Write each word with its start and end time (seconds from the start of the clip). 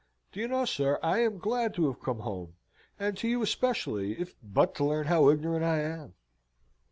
Do 0.31 0.39
you 0.39 0.47
know, 0.47 0.65
sir, 0.65 0.97
I 1.03 1.19
am 1.19 1.37
glad 1.37 1.75
to 1.75 1.85
have 1.85 2.01
come 2.01 2.21
home, 2.21 2.55
and 2.97 3.15
to 3.17 3.27
you 3.27 3.43
especially, 3.43 4.19
if 4.19 4.33
but 4.41 4.73
to 4.77 4.83
learn 4.85 5.05
how 5.05 5.29
ignorant 5.29 5.63
I 5.63 5.81
am." 5.81 6.15